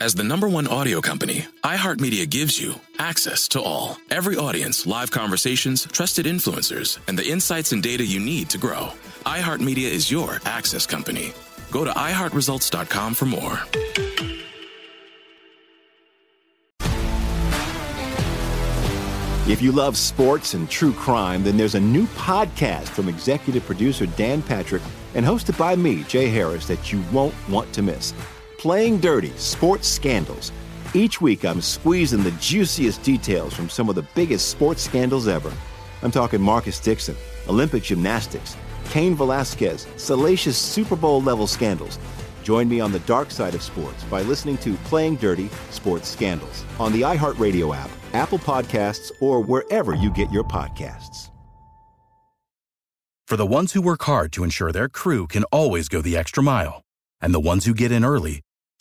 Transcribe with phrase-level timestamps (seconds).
[0.00, 3.96] As the number one audio company, iHeartMedia gives you access to all.
[4.10, 8.88] Every audience, live conversations, trusted influencers, and the insights and data you need to grow.
[9.24, 11.32] iHeartMedia is your access company.
[11.70, 13.60] Go to iHeartResults.com for more.
[19.46, 24.06] If you love sports and true crime, then there's a new podcast from executive producer
[24.06, 24.82] Dan Patrick
[25.14, 28.12] and hosted by me, Jay Harris, that you won't want to miss.
[28.64, 30.50] Playing Dirty Sports Scandals.
[30.94, 35.52] Each week, I'm squeezing the juiciest details from some of the biggest sports scandals ever.
[36.00, 37.14] I'm talking Marcus Dixon,
[37.46, 38.56] Olympic gymnastics,
[38.88, 41.98] Cain Velasquez, salacious Super Bowl level scandals.
[42.42, 46.64] Join me on the dark side of sports by listening to Playing Dirty Sports Scandals
[46.80, 51.30] on the iHeartRadio app, Apple Podcasts, or wherever you get your podcasts.
[53.28, 56.42] For the ones who work hard to ensure their crew can always go the extra
[56.42, 56.80] mile,
[57.20, 58.40] and the ones who get in early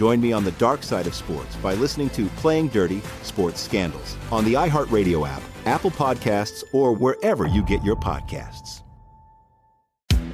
[0.00, 4.16] Join me on the dark side of sports by listening to Playing Dirty Sports Scandals
[4.32, 8.80] on the iHeartRadio app, Apple Podcasts, or wherever you get your podcasts.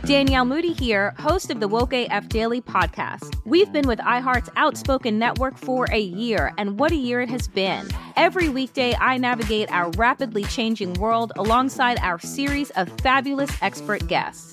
[0.05, 3.35] Danielle Moody here, host of the Woke AF Daily podcast.
[3.45, 7.49] We've been with iHeart's Outspoken Network for a year, and what a year it has
[7.49, 7.89] been.
[8.15, 14.53] Every weekday, I navigate our rapidly changing world alongside our series of fabulous expert guests.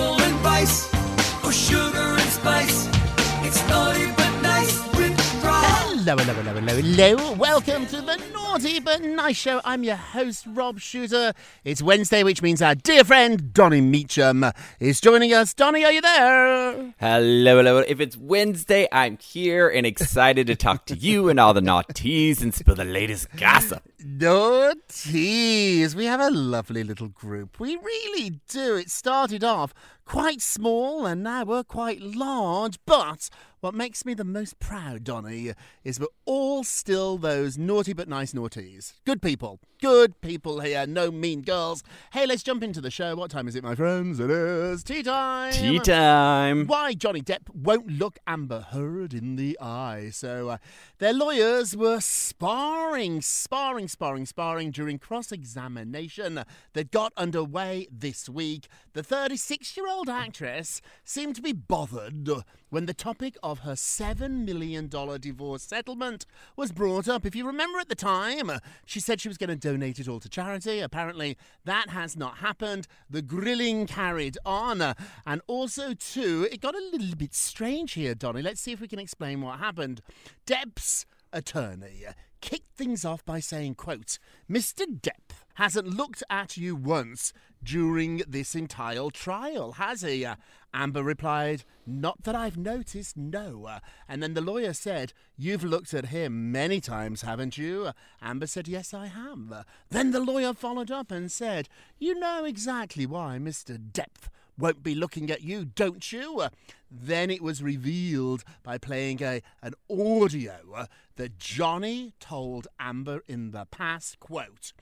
[6.11, 7.31] Hello, hello, hello, hello, hello.
[7.35, 9.61] Welcome to the Naughty But Nice Show.
[9.63, 11.31] I'm your host, Rob Shooter.
[11.63, 14.43] It's Wednesday, which means our dear friend, Donny Meacham,
[14.81, 15.53] is joining us.
[15.53, 16.93] Donny, are you there?
[16.99, 17.77] Hello, hello.
[17.77, 22.41] If it's Wednesday, I'm here and excited to talk to you and all the naughties
[22.41, 23.81] and spill the latest gossip.
[24.03, 25.95] Naughties.
[25.95, 27.57] We have a lovely little group.
[27.57, 28.75] We really do.
[28.75, 29.73] It started off
[30.11, 33.29] quite small and now we're quite large, but
[33.61, 35.53] what makes me the most proud, Donny,
[35.85, 38.91] is we're all still those naughty but nice naughties.
[39.05, 39.61] Good people.
[39.81, 40.85] Good people here.
[40.85, 41.83] No mean girls.
[42.13, 43.15] Hey, let's jump into the show.
[43.15, 44.19] What time is it, my friends?
[44.19, 45.53] It is tea time.
[45.53, 46.67] Tea time.
[46.67, 50.11] Why Johnny Depp won't look Amber Heard in the eye.
[50.11, 50.57] So uh,
[50.99, 56.43] their lawyers were sparring, sparring, sparring, sparring during cross examination
[56.73, 58.67] that got underway this week.
[58.93, 62.29] The 36 year old actress seemed to be bothered
[62.69, 66.25] when the topic of her $7 million divorce settlement
[66.55, 67.25] was brought up.
[67.25, 68.51] If you remember at the time,
[68.85, 70.79] she said she was going to donate it all to charity.
[70.79, 72.87] Apparently, that has not happened.
[73.09, 74.81] The grilling carried on.
[75.25, 78.41] And also, too, it got a little bit strange here, Donny.
[78.41, 80.01] Let's see if we can explain what happened.
[80.45, 82.05] Depp's attorney
[82.41, 84.85] kicked things off by saying, quote, Mr.
[84.85, 87.33] Depp hasn't looked at you once
[87.63, 90.25] during this entire trial, has he?
[90.25, 90.35] Uh,
[90.73, 93.65] Amber replied, Not that I've noticed, no.
[93.65, 97.87] Uh, and then the lawyer said, You've looked at him many times, haven't you?
[97.87, 99.65] Uh, Amber said, Yes, I have.
[99.89, 103.77] Then the lawyer followed up and said, You know exactly why Mr.
[103.77, 104.29] Depp
[104.61, 106.43] won't be looking at you, don't you?
[106.89, 113.65] Then it was revealed by playing a an audio that Johnny told Amber in the
[113.65, 114.73] past, quote,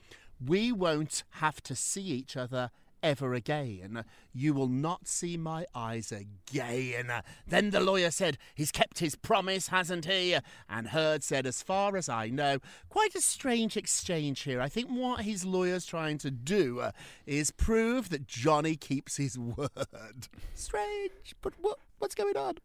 [0.46, 4.04] we won't have to see each other ever again.
[4.34, 7.12] You will not see my eyes again.
[7.48, 10.38] Then the lawyer said, He's kept his promise, hasn't he?
[10.70, 12.60] And Heard said, As far as I know,
[12.90, 14.62] quite a strange exchange here.
[14.62, 16.92] I think what his lawyer's trying to do uh,
[17.26, 19.70] is prove that Johnny keeps his word.
[20.54, 22.58] Strange, but what, what's going on?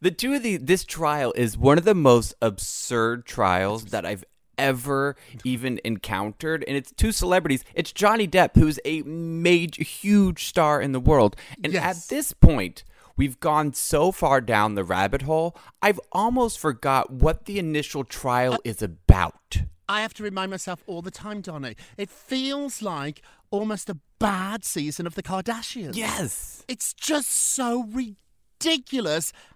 [0.00, 4.24] The two of the this trial is one of the most absurd trials that I've
[4.60, 10.80] ever even encountered and it's two celebrities it's johnny depp who's a major huge star
[10.80, 11.34] in the world
[11.64, 11.84] and Yes.
[12.06, 12.84] at this point
[13.16, 18.54] we've gone so far down the rabbit hole i've almost forgot what the initial trial
[18.54, 21.74] uh, is about I have to remind myself all the time, Donny.
[21.96, 25.96] It feels like almost a bad season of the Kardashians.
[25.96, 28.16] yes It's just so ridiculous.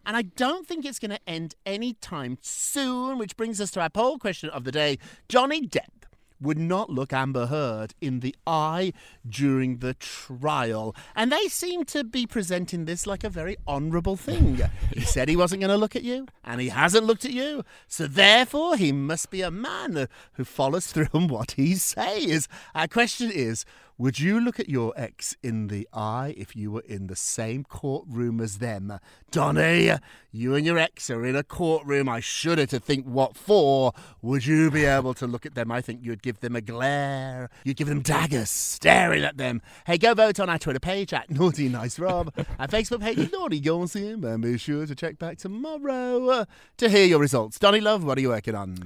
[0.06, 3.90] And I don't think it's going to end anytime soon, which brings us to our
[3.90, 4.98] poll question of the day.
[5.28, 6.04] Johnny Depp
[6.40, 8.92] would not look Amber Heard in the eye
[9.28, 10.94] during the trial.
[11.14, 14.60] And they seem to be presenting this like a very honourable thing.
[14.94, 17.64] He said he wasn't going to look at you, and he hasn't looked at you.
[17.88, 22.48] So therefore, he must be a man who follows through on what he says.
[22.74, 23.64] Our question is
[23.96, 27.62] would you look at your ex in the eye if you were in the same
[27.62, 28.98] courtroom as them?
[29.30, 29.92] Donny,
[30.32, 32.08] you and your ex are in a courtroom.
[32.08, 33.92] I shudder to think what for.
[34.20, 35.70] Would you be able to look at them?
[35.70, 37.50] I think you'd give them a glare.
[37.62, 39.62] You'd give them daggers staring at them.
[39.86, 43.60] Hey, go vote on our Twitter page at Naughty Nice Rob, our Facebook page Naughty
[43.60, 46.46] Gossip, and be sure to check back tomorrow
[46.78, 47.60] to hear your results.
[47.60, 48.76] Donny Love, what are you working on?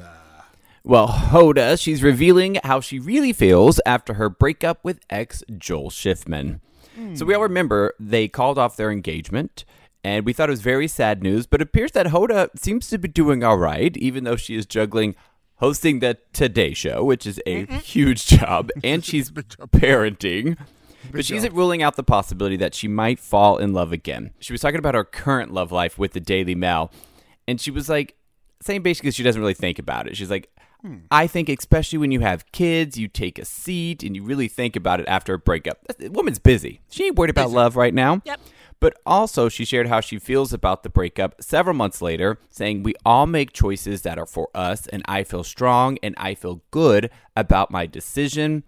[0.85, 6.61] Well, Hoda, she's revealing how she really feels after her breakup with ex Joel Schiffman.
[7.15, 9.65] So we all remember they called off their engagement,
[10.03, 12.99] and we thought it was very sad news, but it appears that Hoda seems to
[12.99, 15.15] be doing all right, even though she is juggling
[15.57, 20.59] hosting the Today Show, which is a huge job, and she's parenting.
[21.13, 24.33] But she isn't ruling out the possibility that she might fall in love again.
[24.41, 26.91] She was talking about her current love life with the Daily Mail,
[27.47, 28.17] and she was like,
[28.61, 30.17] saying basically she doesn't really think about it.
[30.17, 30.51] She's like,
[30.83, 30.99] Hmm.
[31.11, 34.77] I think especially when you have kids, you take a seat and you really think
[34.77, 35.85] about it after a breakup.
[35.99, 36.81] The woman's busy.
[36.89, 38.23] She ain't worried about love right now.
[38.25, 38.41] Yep.
[38.81, 42.95] But also, she shared how she feels about the breakup several months later, saying, We
[43.05, 47.11] all make choices that are for us, and I feel strong and I feel good
[47.37, 48.63] about my decision.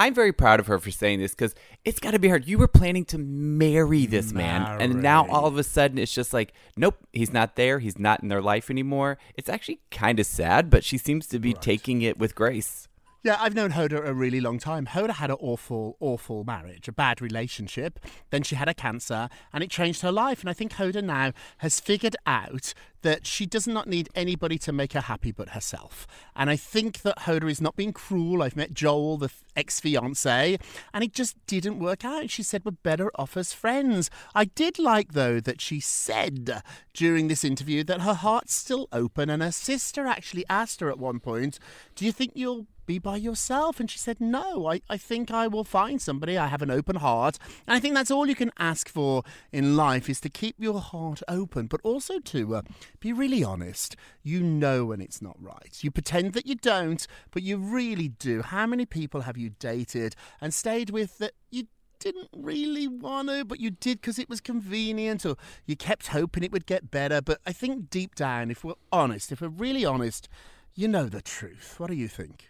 [0.00, 1.54] I'm very proud of her for saying this because
[1.84, 2.48] it's got to be hard.
[2.48, 6.32] You were planning to marry this man, and now all of a sudden it's just
[6.32, 7.80] like, nope, he's not there.
[7.80, 9.18] He's not in their life anymore.
[9.34, 12.88] It's actually kind of sad, but she seems to be taking it with grace.
[13.22, 14.86] Yeah, I've known Hoda a really long time.
[14.86, 17.98] Hoda had an awful, awful marriage, a bad relationship.
[18.30, 20.40] Then she had a cancer, and it changed her life.
[20.40, 22.72] And I think Hoda now has figured out
[23.02, 26.06] that she does not need anybody to make her happy but herself.
[26.34, 28.42] And I think that Hoda is not being cruel.
[28.42, 30.56] I've met Joel, the ex fiance,
[30.94, 32.30] and it just didn't work out.
[32.30, 34.08] She said we're better off as friends.
[34.34, 36.62] I did like, though, that she said
[36.94, 40.98] during this interview that her heart's still open, and her sister actually asked her at
[40.98, 41.58] one point,
[41.94, 43.78] Do you think you'll be by yourself?
[43.78, 46.36] And she said, No, I, I think I will find somebody.
[46.36, 47.38] I have an open heart.
[47.64, 50.80] And I think that's all you can ask for in life is to keep your
[50.80, 52.62] heart open, but also to uh,
[52.98, 53.94] be really honest.
[54.24, 55.78] You know when it's not right.
[55.82, 58.42] You pretend that you don't, but you really do.
[58.42, 61.68] How many people have you dated and stayed with that you
[62.00, 66.42] didn't really want to, but you did because it was convenient, or you kept hoping
[66.42, 67.20] it would get better.
[67.22, 70.28] But I think deep down, if we're honest, if we're really honest,
[70.74, 71.74] you know the truth.
[71.78, 72.49] What do you think?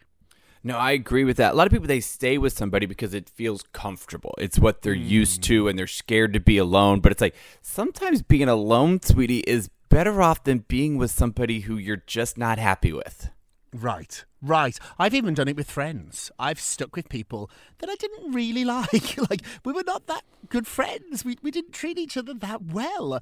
[0.63, 1.55] No, I agree with that.
[1.55, 4.35] A lot of people they stay with somebody because it feels comfortable.
[4.39, 5.45] It's what they're used mm.
[5.45, 9.71] to and they're scared to be alone, but it's like sometimes being alone, sweetie, is
[9.89, 13.31] better off than being with somebody who you're just not happy with.
[13.73, 14.79] Right, right.
[14.99, 16.31] I've even done it with friends.
[16.39, 19.17] I've stuck with people that I didn't really like.
[19.31, 21.25] like, we were not that good friends.
[21.25, 23.21] We, we didn't treat each other that well.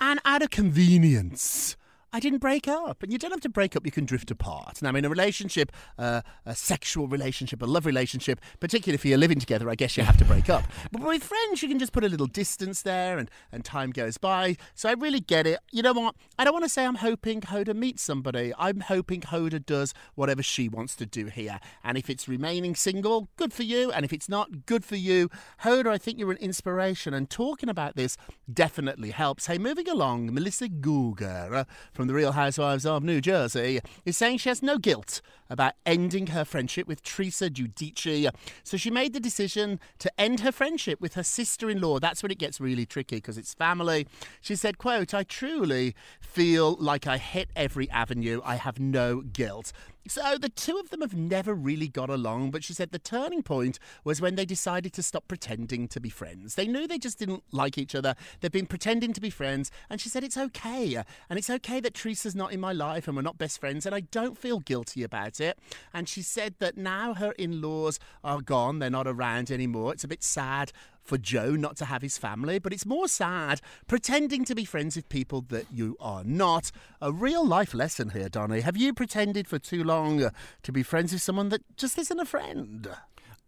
[0.00, 1.76] And out of convenience,
[2.12, 3.02] I didn't break up.
[3.02, 4.80] And you don't have to break up, you can drift apart.
[4.80, 9.38] Now, in a relationship, uh, a sexual relationship, a love relationship, particularly if you're living
[9.38, 10.64] together, I guess you have to break up.
[10.90, 14.16] But with friends, you can just put a little distance there and, and time goes
[14.16, 14.56] by.
[14.74, 15.58] So I really get it.
[15.70, 16.14] You know what?
[16.38, 18.52] I don't want to say I'm hoping Hoda meets somebody.
[18.58, 21.60] I'm hoping Hoda does whatever she wants to do here.
[21.84, 23.92] And if it's remaining single, good for you.
[23.92, 25.30] And if it's not, good for you.
[25.62, 27.12] Hoda, I think you're an inspiration.
[27.12, 28.16] And talking about this
[28.50, 29.46] definitely helps.
[29.46, 31.52] Hey, moving along, Melissa Gorga.
[31.52, 31.64] Uh,
[31.98, 36.28] from the Real Housewives of New Jersey is saying she has no guilt about ending
[36.28, 38.30] her friendship with Teresa Giudice.
[38.62, 41.98] So she made the decision to end her friendship with her sister-in-law.
[41.98, 44.06] That's when it gets really tricky because it's family.
[44.40, 48.42] She said, quote, I truly feel like I hit every avenue.
[48.44, 49.72] I have no guilt.
[50.08, 53.42] So the two of them have never really got along, but she said the turning
[53.42, 56.54] point was when they decided to stop pretending to be friends.
[56.54, 58.14] They knew they just didn't like each other.
[58.40, 60.96] They've been pretending to be friends, and she said it's okay.
[61.28, 63.94] And it's okay that Teresa's not in my life and we're not best friends, and
[63.94, 65.58] I don't feel guilty about it.
[65.92, 69.92] And she said that now her in laws are gone, they're not around anymore.
[69.92, 70.72] It's a bit sad
[71.08, 74.94] for Joe not to have his family, but it's more sad pretending to be friends
[74.94, 76.70] with people that you are not.
[77.00, 78.60] A real life lesson here, Donny.
[78.60, 80.30] Have you pretended for too long uh,
[80.62, 82.88] to be friends with someone that just isn't a friend?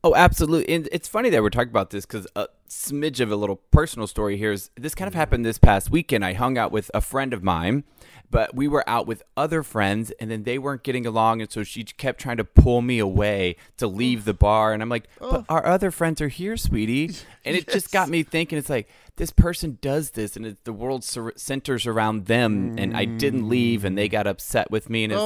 [0.03, 0.75] Oh, absolutely.
[0.75, 4.07] And it's funny that we're talking about this because a smidge of a little personal
[4.07, 5.19] story here is this kind of mm-hmm.
[5.19, 6.25] happened this past weekend.
[6.25, 7.85] I hung out with a friend of mine,
[8.31, 11.43] but we were out with other friends and then they weren't getting along.
[11.43, 14.73] And so she kept trying to pull me away to leave the bar.
[14.73, 15.45] And I'm like, but oh.
[15.51, 17.17] our other friends are here, sweetie.
[17.43, 20.75] And it just got me thinking it's like, this person does this and it, the
[20.75, 22.79] world sur- centers around them.
[22.79, 24.13] And I didn't leave and they mm.
[24.13, 25.05] got upset with me.
[25.05, 25.23] And it's,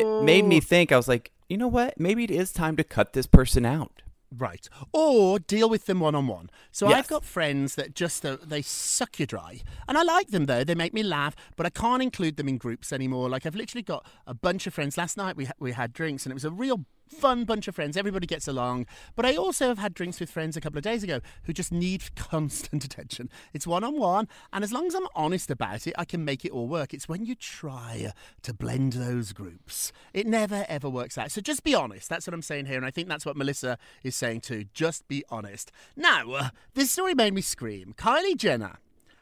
[0.00, 0.60] it, it made me oh.
[0.60, 1.98] think, I was like, you know what?
[1.98, 4.02] Maybe it is time to cut this person out.
[4.36, 4.68] Right.
[4.92, 6.50] Or deal with them one on one.
[6.70, 6.98] So Yes.
[6.98, 9.62] I've got friends that just, uh, they suck you dry.
[9.88, 10.64] And I like them though.
[10.64, 13.30] They make me laugh, but I can't include them in groups anymore.
[13.30, 14.98] Like I've literally got a bunch of friends.
[14.98, 17.74] Last night we, ha- we had drinks and it was a real fun bunch of
[17.74, 17.96] friends.
[17.96, 18.86] Everybody gets along.
[19.16, 21.72] But I also have had drinks with friends a couple of days ago who just
[21.72, 23.30] need constant attention.
[23.52, 24.28] It's one on one.
[24.52, 26.94] And as long as I'm honest about it, I can make it all work.
[26.94, 28.12] It's when you try
[28.42, 31.30] to blend those groups, it never ever works out.
[31.30, 32.08] So just be honest.
[32.08, 32.76] That's what I'm saying here.
[32.76, 34.64] And I think that's what Melissa is saying too.
[34.74, 35.72] Just be honest.
[35.96, 37.94] Now, uh, this story made me scream.
[37.96, 38.78] Kylie Jenner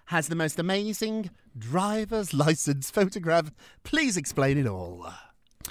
[0.06, 3.52] has the most amazing driver's license photograph.
[3.82, 5.12] Please explain it all.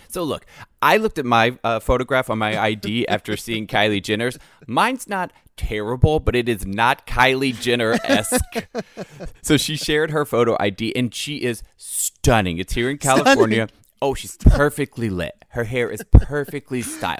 [0.07, 0.45] So look,
[0.81, 4.37] I looked at my uh, photograph on my ID after seeing Kylie Jenner's.
[4.67, 8.67] Mine's not terrible, but it is not Kylie Jenner esque.
[9.41, 12.57] so she shared her photo ID, and she is stunning.
[12.57, 13.69] It's here in California.
[14.01, 15.33] Oh, she's perfectly lit.
[15.49, 17.19] Her hair is perfectly styled.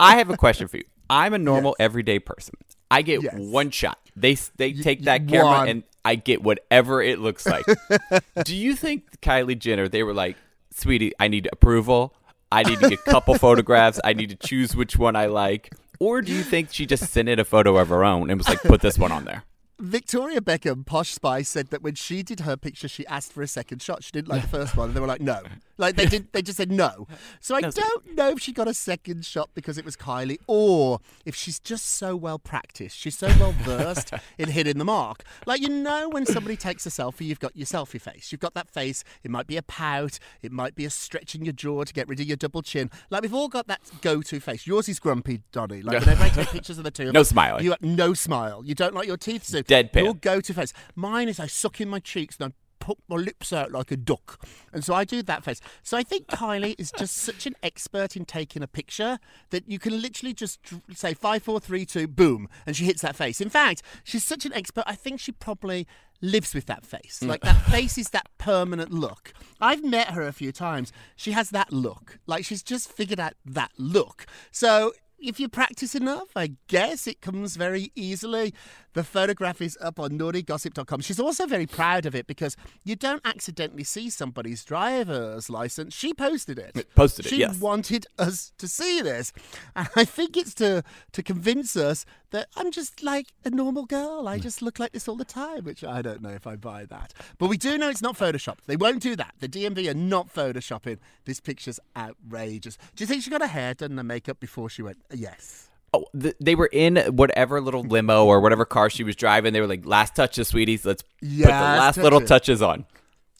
[0.00, 0.84] I have a question for you.
[1.10, 2.54] I'm a normal, everyday person.
[2.90, 3.34] I get Yes.
[3.36, 3.98] one shot.
[4.16, 5.68] They they take that camera one.
[5.68, 7.64] and I get whatever it looks like.
[8.44, 9.88] Do you think Kylie Jenner?
[9.88, 10.36] They were like,
[10.74, 12.14] "Sweetie, I need approval.
[12.52, 14.00] I need to get a couple photographs.
[14.04, 17.28] I need to choose which one I like." Or do you think she just sent
[17.28, 19.44] in a photo of her own and was like, "Put this one on there"?
[19.80, 23.48] Victoria Beckham, Posh Spice, said that when she did her picture, she asked for a
[23.48, 24.04] second shot.
[24.04, 24.88] She didn't like the first one.
[24.88, 25.42] And they were like, no,
[25.76, 27.06] Like they did, they just said no.
[27.40, 30.38] So I No, don't know if she got a second shot because it was Kylie,
[30.46, 35.24] or if she's just so well practiced, she's so well versed in hitting the mark.
[35.46, 38.32] Like you know, when somebody takes a selfie, you've got your selfie face.
[38.32, 39.04] You've got that face.
[39.22, 40.18] It might be a pout.
[40.42, 42.90] It might be a stretching your jaw to get rid of your double chin.
[43.10, 44.66] Like we've all got that go-to face.
[44.66, 45.82] Yours is grumpy, Donny.
[45.82, 47.64] Like whenever I take pictures of the two, of No us, smiling.
[47.64, 48.62] You have no smile.
[48.64, 50.04] You don't like your teeth, so Deadpan.
[50.04, 50.72] Your go-to face.
[50.94, 53.96] Mine is I suck in my cheeks and I put my lips out like a
[53.96, 54.46] duck.
[54.70, 55.60] And so I do that face.
[55.82, 59.18] So I think Kylie is just such an expert in taking a picture
[59.50, 60.60] that you can literally just
[60.94, 63.40] say five, four, three, two, boom, and she hits that face.
[63.40, 64.84] In fact, she's such an expert.
[64.86, 65.86] I think she probably
[66.20, 67.20] lives with that face.
[67.22, 67.28] Mm.
[67.28, 69.32] Like that face is that permanent look.
[69.60, 70.92] I've met her a few times.
[71.16, 72.18] She has that look.
[72.26, 74.26] Like she's just figured out that look.
[74.50, 74.92] So
[75.28, 78.54] if you practice enough, I guess it comes very easily.
[78.92, 81.00] The photograph is up on naughtygossip.com.
[81.00, 85.94] She's also very proud of it because you don't accidentally see somebody's driver's license.
[85.94, 86.94] She posted it.
[86.94, 87.58] Posted it, She yes.
[87.58, 89.32] wanted us to see this.
[89.74, 94.26] And I think it's to to convince us that I'm just like a normal girl.
[94.26, 94.42] I hmm.
[94.42, 97.14] just look like this all the time, which I don't know if I buy that.
[97.38, 98.64] But we do know it's not photoshopped.
[98.66, 99.34] They won't do that.
[99.38, 100.98] The DMV are not photoshopping.
[101.24, 102.76] This picture's outrageous.
[102.96, 104.98] Do you think she got her hair done and her makeup before she went?
[105.14, 105.68] Yes.
[105.92, 109.52] Oh, th- they were in whatever little limo or whatever car she was driving.
[109.52, 110.84] They were like, "Last touches, sweeties.
[110.84, 112.86] Let's put the last little touches." touches on."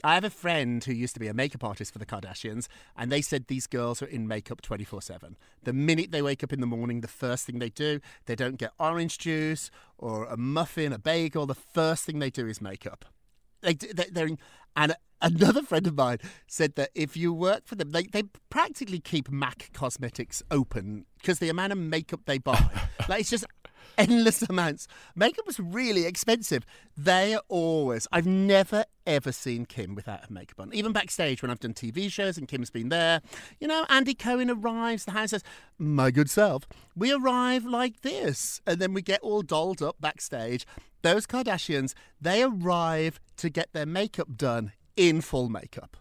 [0.05, 3.11] I have a friend who used to be a makeup artist for the Kardashians, and
[3.11, 5.37] they said these girls are in makeup 24 7.
[5.63, 8.59] The minute they wake up in the morning, the first thing they do, they don't
[8.59, 11.47] get orange juice or a muffin, a bagel.
[11.47, 13.07] The first thing they do is makeup.
[13.63, 14.39] They, they, they're in,
[14.77, 19.01] and another friend of mine said that if you work for them, they, they practically
[19.01, 22.71] keep MAC Cosmetics open because the amount of makeup they buy,
[23.09, 23.47] like it's just
[23.99, 24.87] endless amounts.
[25.15, 26.65] Makeup was really expensive.
[26.97, 30.73] They are always, I've never ever seen Kim without her makeup on.
[30.73, 33.21] Even backstage when I've done TV shows and Kim's been there.
[33.61, 35.43] You know, Andy Cohen arrives, the house says,
[35.79, 36.67] My good self.
[36.97, 38.61] We arrive like this.
[38.67, 40.67] And then we get all dolled up backstage.
[41.03, 45.97] Those Kardashians, they arrive to get their makeup done in full makeup.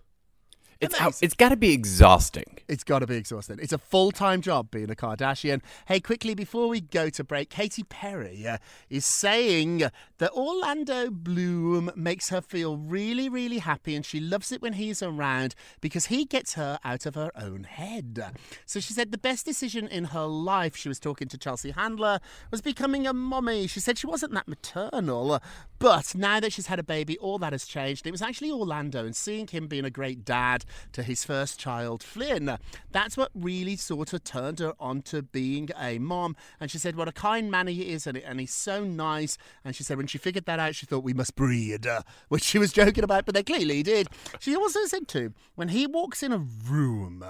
[0.84, 2.60] It's out, it's got to be exhausting.
[2.68, 3.60] It's got to be exhausting.
[3.62, 5.62] It's a full time job being a Kardashian.
[5.86, 8.58] Hey, quickly before we go to break, Katy Perry uh,
[8.90, 9.84] is saying
[10.18, 15.02] that Orlando Bloom makes her feel really, really happy and she loves it when he's
[15.02, 18.24] around because he gets her out of her own head.
[18.66, 22.20] So she said the best decision in her life, she was talking to Chelsea Handler,
[22.52, 23.68] was becoming a mommy.
[23.68, 25.40] She said she wasn't that maternal,
[25.80, 28.06] but now that she's had a baby, all that has changed.
[28.06, 32.04] It was actually Orlando and seeing him being a great dad to his first child,
[32.04, 32.58] Flynn.
[32.92, 36.36] That's what really sort of turned her on to being a mom.
[36.60, 39.38] And she said what a kind man he is and, and he's so nice.
[39.64, 42.44] And she said when she figured that out, she thought we must breed, uh, which
[42.44, 44.08] she was joking about, but they clearly did.
[44.40, 47.24] She also said too, when he walks in a room,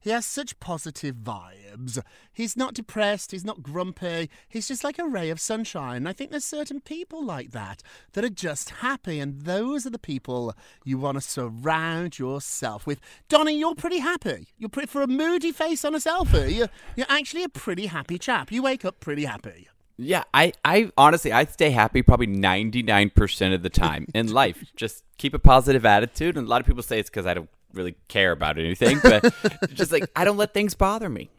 [0.00, 2.02] he has such positive vibes.
[2.32, 6.06] He's not depressed, he's not grumpy, he's just like a ray of sunshine.
[6.06, 7.82] I think there's certain people like that
[8.12, 13.00] that are just happy, and those are the people you want to surround yourself with.
[13.28, 14.48] Donny, you're pretty happy.
[14.58, 18.18] You're pretty, for a moody face on a selfie, you're, you're actually a pretty happy
[18.18, 18.50] chap.
[18.52, 19.68] You wake up pretty happy.
[19.96, 24.64] Yeah, I, I honestly, I stay happy probably 99% of the time in life.
[24.74, 26.36] Just keep a positive attitude.
[26.38, 29.32] And a lot of people say it's because I don't really care about anything, but
[29.74, 31.30] just like, I don't let things bother me.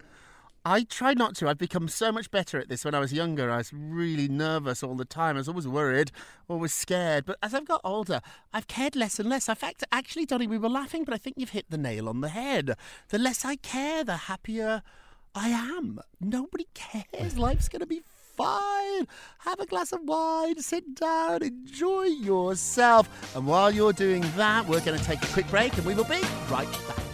[0.63, 1.49] I try not to.
[1.49, 2.85] I've become so much better at this.
[2.85, 5.35] When I was younger, I was really nervous all the time.
[5.35, 6.11] I was always worried,
[6.47, 7.25] always scared.
[7.25, 8.21] But as I've got older,
[8.53, 9.49] I've cared less and less.
[9.49, 12.21] In fact, actually, Donny, we were laughing, but I think you've hit the nail on
[12.21, 12.75] the head.
[13.09, 14.83] The less I care, the happier
[15.33, 15.99] I am.
[16.19, 17.37] Nobody cares.
[17.39, 18.03] Life's going to be
[18.37, 19.07] fine.
[19.39, 23.35] Have a glass of wine, sit down, enjoy yourself.
[23.35, 26.03] And while you're doing that, we're going to take a quick break and we will
[26.03, 27.10] be right back.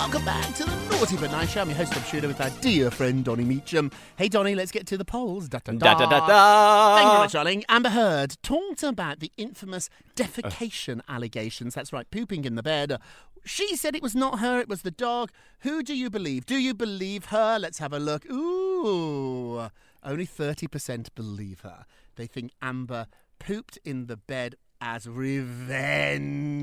[0.00, 1.60] Welcome back to the Naughty But Nice Show.
[1.60, 3.90] I'm your host, Rob Shooter, with our dear friend Donny Meacham.
[4.16, 5.46] Hey, Donny, let's get to the polls.
[5.46, 6.94] Da da Da da da da.
[6.96, 7.64] Thank you very much, darling.
[7.68, 11.74] Amber Heard talked about the infamous defecation allegations.
[11.74, 12.98] That's right, pooping in the bed.
[13.44, 15.32] She said it was not her, it was the dog.
[15.60, 16.46] Who do you believe?
[16.46, 17.58] Do you believe her?
[17.58, 18.24] Let's have a look.
[18.30, 19.68] Ooh,
[20.02, 21.84] only 30% believe her.
[22.16, 23.06] They think Amber
[23.38, 26.56] pooped in the bed as revenge.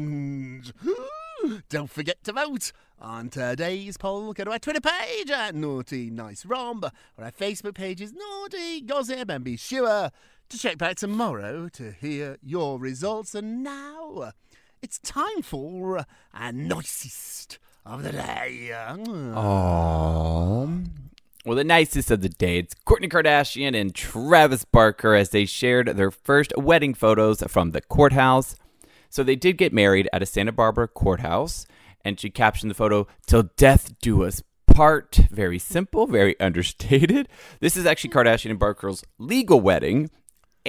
[1.70, 4.34] Don't forget to vote on today's poll.
[4.34, 8.82] Go to our Twitter page at Naughty Nice Rob or our Facebook page is Naughty
[8.82, 10.12] Gossip and be sure
[10.50, 13.36] to check back tomorrow to hear your results.
[13.36, 14.32] And now
[14.82, 18.70] it's time for our nicest of the day.
[18.72, 20.88] Aww.
[21.46, 25.88] Well, the nicest of the day, it's Kourtney Kardashian and Travis Barker as they shared
[25.88, 28.58] their first wedding photos from the courthouse.
[29.10, 31.66] So they did get married at a Santa Barbara courthouse,
[32.04, 35.20] and she captioned the photo, Till death do us part.
[35.32, 37.28] Very simple, very understated.
[37.60, 40.10] This is actually Kardashian and Barker's legal wedding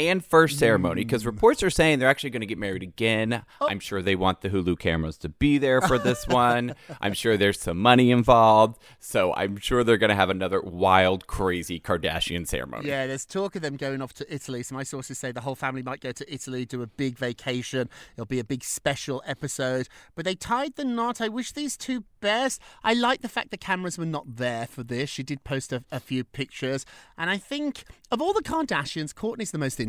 [0.07, 1.27] and first ceremony because mm.
[1.27, 3.43] reports are saying they're actually going to get married again.
[3.61, 3.69] Oh.
[3.69, 6.77] I'm sure they want the Hulu cameras to be there for this one.
[7.01, 8.81] I'm sure there's some money involved.
[9.01, 12.89] So I'm sure they're going to have another wild, crazy Kardashian ceremony.
[12.89, 14.63] Yeah, there's talk of them going off to Italy.
[14.63, 17.89] So my sources say the whole family might go to Italy, do a big vacation.
[18.15, 19.89] It'll be a big special episode.
[20.15, 21.21] But they tied the knot.
[21.21, 22.61] I wish these two best.
[22.85, 25.11] I like the fact the cameras were not there for this.
[25.11, 26.87] She did post a, a few pictures.
[27.17, 29.88] And I think of all the Kardashians, Kourtney's the most interesting.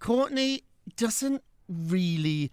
[0.00, 0.62] Kourtney
[0.96, 2.50] doesn't really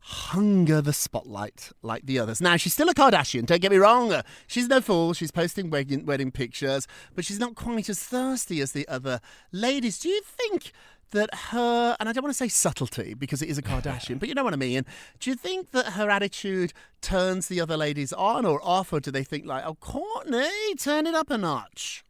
[0.00, 2.40] hunger the spotlight like the others.
[2.40, 4.22] Now, she's still a Kardashian, don't get me wrong.
[4.46, 5.12] She's no fool.
[5.12, 9.20] She's posting wedding, wedding pictures, but she's not quite as thirsty as the other
[9.52, 9.98] ladies.
[9.98, 10.72] Do you think
[11.10, 14.28] that her, and I don't want to say subtlety because it is a Kardashian, but
[14.28, 14.84] you know what I mean.
[15.20, 19.10] Do you think that her attitude turns the other ladies on or off, or do
[19.10, 22.04] they think, like, oh, Kourtney, turn it up a notch?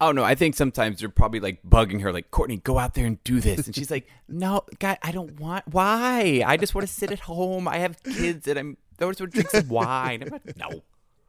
[0.00, 3.06] Oh no, I think sometimes they're probably like bugging her, like Kourtney, go out there
[3.06, 5.66] and do this, and she's like, "No, guy, I don't want.
[5.68, 6.42] Why?
[6.46, 7.66] I just want to sit at home.
[7.66, 8.76] I have kids, and I'm.
[9.00, 10.22] I just want to drink some wine.
[10.22, 10.82] I'm like, no,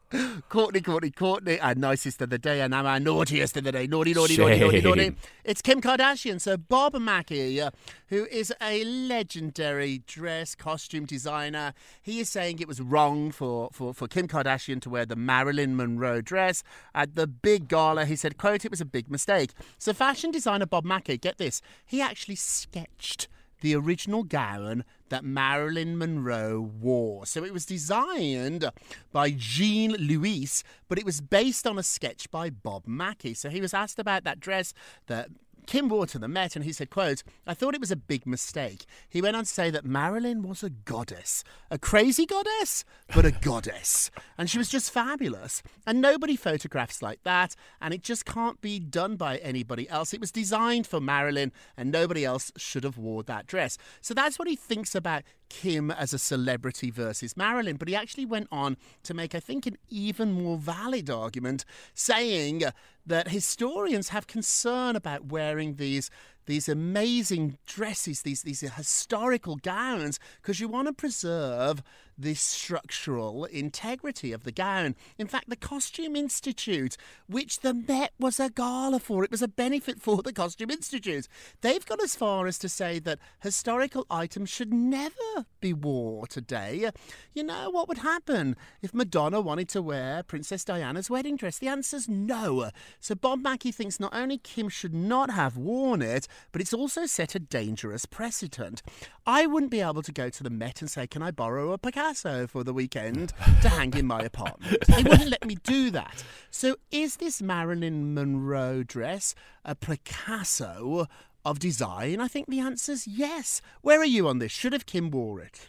[0.50, 3.88] Kourtney, Kourtney, Kourtney, our nicest of the day, and our naughtiest of the day.
[3.88, 5.16] Naughty, naughty, naughty, naughty, naughty.
[5.44, 6.40] It's Kim Kardashian.
[6.40, 7.72] So Bob Mackie, uh,
[8.08, 13.94] who is a legendary dress costume designer, he is saying it was wrong for, for,
[13.94, 16.64] for Kim Kardashian to wear the Marilyn Monroe dress
[16.96, 18.06] at the big gala.
[18.06, 19.52] He said, quote, it was a big mistake.
[19.78, 23.28] So fashion designer Bob Mackie, get this, he actually sketched
[23.60, 27.26] the original gown that Marilyn Monroe wore.
[27.26, 28.70] So it was designed
[29.12, 33.34] by Jean Louis, but it was based on a sketch by Bob Mackie.
[33.34, 34.74] So he was asked about that dress
[35.08, 35.30] that
[35.68, 38.26] Kim wore to the Met, and he said, quote, I thought it was a big
[38.26, 38.86] mistake.
[39.10, 41.44] He went on to say that Marilyn was a goddess.
[41.70, 44.10] A crazy goddess, but a goddess.
[44.38, 45.62] And she was just fabulous.
[45.86, 50.14] And nobody photographs like that, and it just can't be done by anybody else.
[50.14, 53.78] It was designed for Marilyn, and nobody else should have wore that dress.
[54.02, 57.78] So that's what he thinks about Kim as a celebrity versus Marilyn.
[57.78, 62.64] But he actually went on to make, I think, an even more valid argument, saying
[63.06, 66.10] that historians have concern about wearing these
[66.48, 71.84] these amazing dresses, these these historical gowns, because you want to preserve
[72.18, 74.96] the structural integrity of the gown.
[75.18, 79.48] In fact, the Costume Institute, which the Met was a gala for, it was a
[79.48, 81.28] benefit for the Costume Institute.
[81.62, 86.90] They've gone as far as to say that historical items should never be worn today.
[87.34, 91.60] You know what would happen if Madonna wanted to wear Princess Diana's wedding dress?
[91.60, 92.72] The answer's no.
[93.00, 97.06] So Bob Mackie thinks not only Kim should not have worn it, but it's also
[97.06, 98.82] set a dangerous precedent.
[99.26, 101.78] I wouldn't be able to go to the Met and say, Can I borrow a
[101.78, 104.78] Picasso for the weekend to hang in my apartment?
[104.88, 106.24] They wouldn't let me do that.
[106.50, 111.08] So, is this Marilyn Monroe dress a Picasso
[111.46, 112.20] of design?
[112.20, 113.62] I think the answer's yes.
[113.82, 114.52] Where are you on this?
[114.52, 115.68] Should have Kim wore it?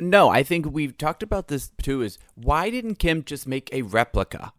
[0.00, 0.28] no.
[0.28, 2.02] I think we've talked about this too.
[2.02, 4.52] Is why didn't Kim just make a replica?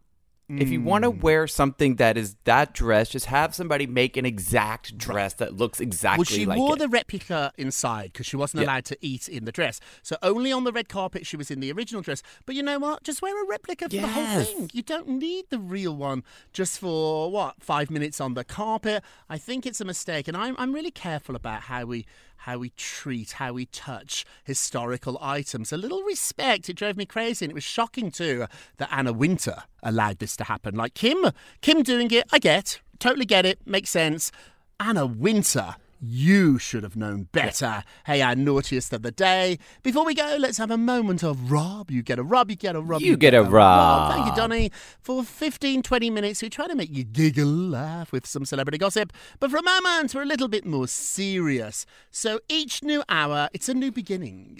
[0.59, 1.19] If you want to hmm.
[1.19, 5.79] wear something that is that dress, just have somebody make an exact dress that looks
[5.79, 6.79] exactly Well, she like wore it.
[6.79, 8.67] the replica inside because she wasn't Yeah.
[8.67, 9.79] allowed to eat in the dress.
[10.01, 12.21] So only on the red carpet she was in the original dress.
[12.45, 13.03] But you know what?
[13.03, 14.69] Just wear a replica for the whole thing.
[14.73, 19.03] You don't need the real one just for what five minutes on the carpet.
[19.29, 22.05] I think it's a mistake, and I'm I'm really careful about how we
[22.43, 25.71] how we treat, how we touch historical items.
[25.71, 26.67] A little respect.
[26.67, 30.43] It drove me crazy, and it was shocking too that Anna Wintour allowed this to
[30.43, 30.75] happen.
[30.75, 34.29] Like Kim, Kim doing it, I get, totally get it, makes sense.
[34.77, 35.77] Anna Wintour.
[36.05, 37.81] You should have known better.
[38.05, 39.57] Hey, our naughtiest of the day.
[39.83, 41.89] Before we go, let's have a moment of Rob.
[41.89, 43.01] You get a Rob, you get a Rob.
[43.01, 44.11] You get a Rob.
[44.11, 44.69] Thank you, Donny.
[44.99, 49.13] For 15, 20 minutes, we try to make you giggle, laugh with some celebrity gossip.
[49.39, 51.85] But for a moment, we're a little bit more serious.
[52.11, 54.59] So each new hour, it's a new beginning.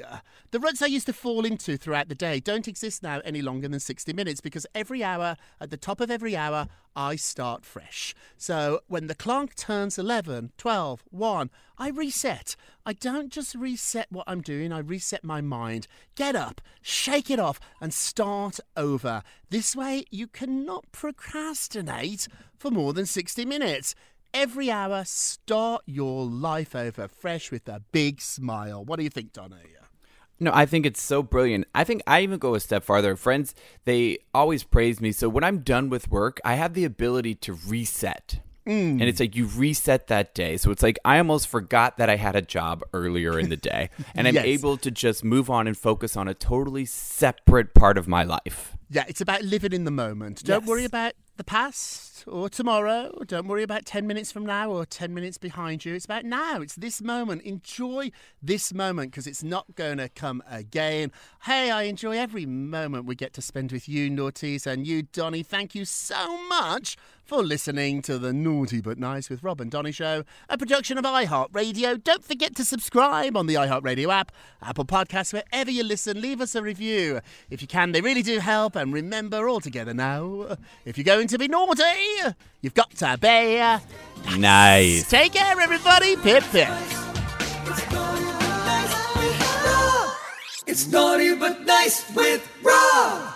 [0.52, 3.68] The ruts I used to fall into throughout the day don't exist now any longer
[3.68, 8.14] than 60 minutes because every hour, at the top of every hour, I start fresh.
[8.38, 12.56] So when the clock turns 11, 12, 1, I reset.
[12.86, 15.88] I don't just reset what I'm doing, I reset my mind.
[16.16, 19.24] Get up, shake it off, and start over.
[19.50, 22.28] This way, you cannot procrastinate
[22.58, 23.96] for more than 60 minutes.
[24.34, 28.84] Every hour, start your life over fresh with a big smile.
[28.84, 29.58] What do you think, Donna?
[30.40, 31.68] No, I think it's so brilliant.
[31.74, 33.16] I think I even go a step farther.
[33.16, 35.12] Friends, they always praise me.
[35.12, 38.40] So when I'm done with work, I have the ability to reset.
[38.66, 38.92] Mm.
[38.94, 40.56] And it's like you reset that day.
[40.58, 43.90] So it's like I almost forgot that I had a job earlier in the day.
[44.16, 44.46] And I'm Yes.
[44.46, 48.76] able to just move on and focus on a totally separate part of my life.
[48.90, 50.44] Yeah, it's about living in the moment.
[50.44, 50.68] Don't Yes.
[50.70, 53.12] worry about the past or tomorrow.
[53.26, 55.96] Don't worry about 10 minutes from now or 10 minutes behind you.
[55.96, 56.62] It's about now.
[56.62, 57.42] It's this moment.
[57.42, 61.12] Enjoy this moment because it's not going to come again.
[61.44, 65.44] Hey, I enjoy every moment we get to spend with you, Naughties, and you, Donny.
[65.44, 69.92] Thank you so much for listening to the Naughty But Nice with Rob and Donny
[69.92, 72.04] show, a production of iHeartRadio.
[72.04, 74.32] Don't forget to subscribe on the iHeartRadio app,
[74.62, 76.20] Apple Podcasts, wherever you listen.
[76.20, 77.22] Leave us a review.
[77.50, 78.76] If you can, they really do help.
[78.76, 81.84] And remember, all together now, if you're going to be naughty,
[82.62, 83.58] you've got to be.
[84.38, 85.10] Nice.
[85.10, 86.16] Take care, everybody.
[86.18, 86.70] Pip pip.
[90.66, 93.36] It's naughty but nice with Rob.